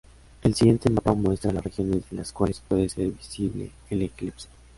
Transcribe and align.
El 0.41 0.55
siguiente 0.55 0.89
mapa 0.89 1.13
muestra 1.13 1.51
las 1.53 1.63
regiones 1.63 1.97
desde 2.01 2.15
las 2.15 2.31
cuales 2.33 2.59
pudo 2.67 2.89
ser 2.89 3.11
visible 3.11 3.69
el 3.91 4.01
eclipse. 4.01 4.47